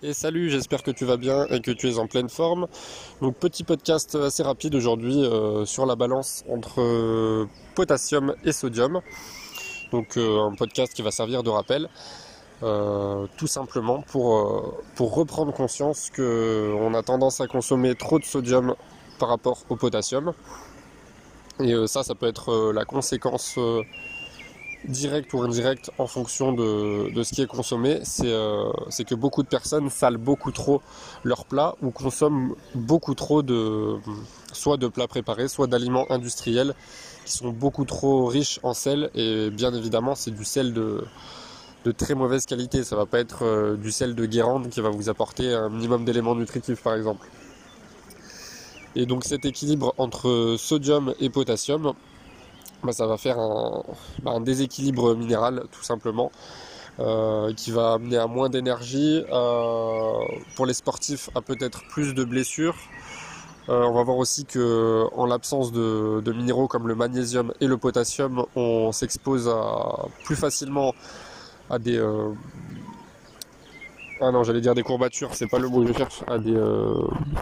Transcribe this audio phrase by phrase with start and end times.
[0.00, 2.68] Et salut, j'espère que tu vas bien et que tu es en pleine forme.
[3.20, 9.00] Donc petit podcast assez rapide aujourd'hui euh, sur la balance entre euh, potassium et sodium.
[9.90, 11.88] Donc euh, un podcast qui va servir de rappel.
[12.60, 18.76] tout simplement pour, pour reprendre conscience qu'on a tendance à consommer trop de sodium
[19.18, 20.32] par rapport au potassium.
[21.58, 23.58] Et ça, ça peut être la conséquence
[24.84, 29.48] direct ou indirect en fonction de, ce qui est consommé, euh, c'est que beaucoup de
[29.48, 30.82] personnes salent beaucoup trop
[31.24, 33.96] leurs plats ou consomment beaucoup trop de
[34.52, 36.74] soit de plats préparés, soit d'aliments industriels
[37.24, 41.04] qui sont beaucoup trop riches en sel et bien évidemment c'est du sel de,
[41.96, 42.84] très mauvaise qualité.
[42.84, 46.04] Ça va pas être euh, du sel de Guérande qui va vous apporter un minimum
[46.04, 47.26] d'éléments nutritifs par exemple.
[48.94, 51.94] Et donc cet équilibre entre sodium et potassium,
[52.82, 53.36] bah, ça va faire
[54.22, 56.30] bah, un, déséquilibre minéral tout simplement.
[57.00, 60.12] Euh, qui va amener à moins d'énergie, euh,
[60.56, 62.74] pour les sportifs à peut-être plus de blessures.
[63.68, 67.76] Euh, on va voir aussi que en l'absence de, minéraux comme le magnésium et le
[67.76, 69.48] potassium, on s'expose
[70.24, 70.92] plus facilement
[71.70, 72.04] à des
[74.20, 76.58] ah non j'allais dire des courbatures, c'est pas le mot que je cherche, à des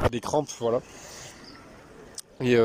[0.02, 0.80] à des crampes, voilà.
[2.42, 2.58] Et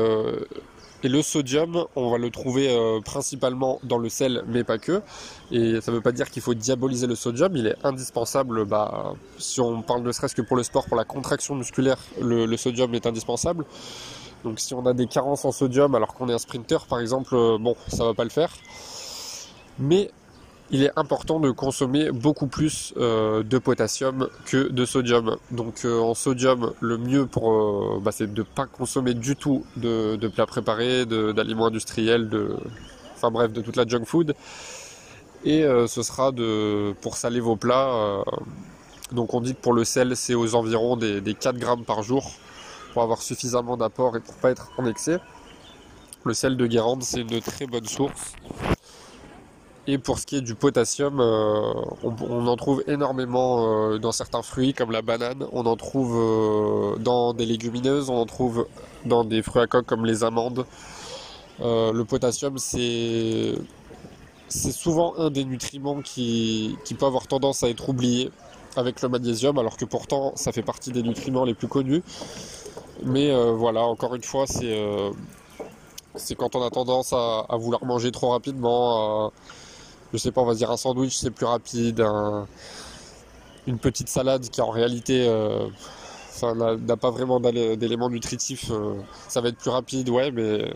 [1.02, 5.02] et le sodium, on va le trouver euh, principalement dans le sel, mais pas que.
[5.50, 9.14] Et ça ne veut pas dire qu'il faut diaboliser le sodium, il est indispensable, bah,
[9.38, 12.94] si on parle ne serait-ce que pour le sport, pour la contraction musculaire, le, sodium
[12.94, 13.64] est indispensable.
[14.44, 17.34] Donc si on a des carences en sodium alors qu'on est un sprinter par exemple,
[17.34, 18.50] euh, bon, ça va pas le faire.
[19.78, 20.10] Mais
[20.72, 25.36] il est important de consommer beaucoup plus euh, de potassium que de sodium.
[25.50, 29.36] Donc euh, en sodium, le mieux pour, euh, bah, c'est de ne pas consommer du
[29.36, 32.56] tout de, plats préparés, d'aliments industriels, de,
[33.14, 34.34] enfin bref, de toute la junk food.
[35.44, 38.22] Et ce sera de, pour saler vos plats.
[39.10, 42.04] donc on dit que pour le sel, c'est aux environs des, des 4 grammes par
[42.04, 42.30] jour
[42.92, 45.18] pour avoir suffisamment d'apport et pour pas être en excès.
[46.24, 48.34] Le sel de Guérande, c'est une très bonne source.
[49.88, 51.72] Et pour ce qui est du potassium, euh,
[52.04, 56.98] on, en trouve énormément euh, dans certains fruits comme la banane, on en trouve euh,
[56.98, 58.68] dans des légumineuses, on en trouve
[59.06, 60.64] dans des fruits à coque comme les amandes.
[61.58, 63.56] le potassium, c'est
[64.48, 68.30] souvent un des nutriments qui, qui, peut avoir tendance à être oublié
[68.76, 72.02] avec le magnésium, alors que pourtant ça fait partie des nutriments les plus connus.
[73.04, 74.78] Mais voilà, encore une fois, c'est
[76.14, 79.32] c'est quand on a tendance à, à, vouloir manger trop rapidement, à,
[80.12, 82.04] je sais pas, on va dire un sandwich c'est plus rapide,
[83.66, 85.68] une petite salade qui en réalité euh,
[86.42, 88.94] n'a pas vraiment d'éléments nutritifs, euh,
[89.28, 90.72] ça va être plus rapide, ouais, mais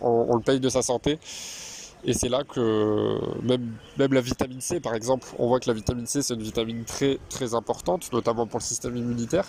[0.00, 1.18] on, le paye de sa santé.
[2.04, 6.06] Et c'est là que même, la vitamine C, par exemple, on voit que la vitamine
[6.06, 9.46] C, c'est une vitamine très très importante, notamment pour le système immunitaire.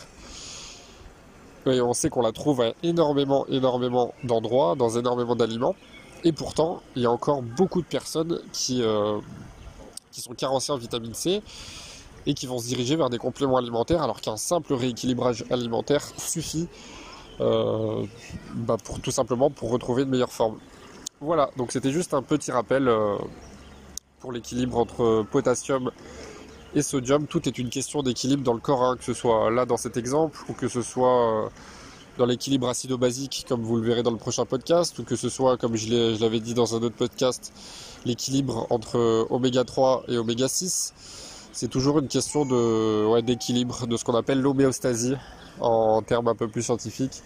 [1.65, 5.75] Et on sait qu'on la trouve à énormément, énormément d'endroits, dans énormément d'aliments.
[6.23, 9.19] Et pourtant, il y a encore beaucoup de personnes qui, euh,
[10.11, 11.41] qui sont carencées en vitamine C
[12.25, 16.69] et qui vont se diriger vers des compléments alimentaires alors qu'un simple rééquilibrage alimentaire suffit
[17.41, 18.05] euh,
[18.53, 20.59] bah, pour tout simplement pour retrouver une meilleure forme.
[21.19, 23.17] Voilà, donc c'était juste un petit rappel euh,
[24.21, 25.91] pour l'équilibre entre potassium
[26.73, 27.27] et sodium.
[27.27, 29.97] Tout est une question d'équilibre dans le corps, hein, que ce soit là dans cet
[29.97, 31.49] exemple ou que ce soit
[32.17, 35.57] dans l'équilibre acido-basique, comme vous le verrez dans le prochain podcast, ou que ce soit,
[35.57, 37.51] comme je l'avais dit dans un autre podcast,
[38.05, 40.93] l'équilibre entre oméga 3 et oméga 6.
[41.51, 45.15] C'est toujours une question de, d'équilibre, de ce qu'on appelle l'homéostasie
[45.59, 47.21] en termes un peu plus scientifiques.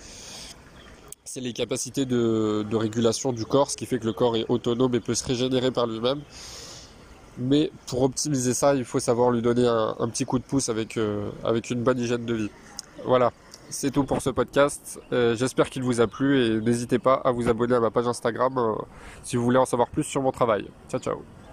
[1.23, 4.95] C'est les capacités de, régulation du corps, ce qui fait que le corps est autonome
[4.95, 6.21] et peut se régénérer par lui-même.
[7.37, 10.97] Mais pour optimiser ça, il faut savoir lui donner un, petit coup de pouce avec,
[10.97, 12.49] euh, avec une bonne hygiène de vie.
[13.05, 13.31] Voilà.
[13.69, 14.99] C'est tout pour ce podcast.
[15.11, 18.07] Euh, j'espère qu'il vous a plu et n'hésitez pas à vous abonner à ma page
[18.07, 18.75] Instagram euh,
[19.23, 20.69] si vous voulez en savoir plus sur mon travail.
[20.89, 21.46] Ciao ciao